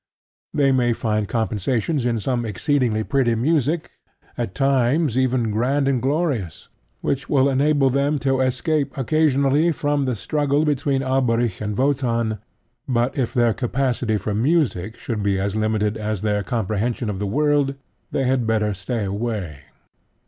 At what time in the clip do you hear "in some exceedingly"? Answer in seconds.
2.07-3.03